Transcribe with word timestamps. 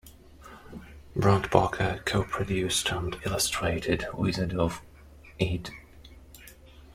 Brant 1.15 1.51
Parker 1.51 2.01
co-produced 2.05 2.89
and 2.89 3.17
illustrated 3.23 4.05
"Wizard 4.15 4.55
of 4.55 4.81
Id". 5.37 5.69